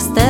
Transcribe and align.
estés. 0.00 0.29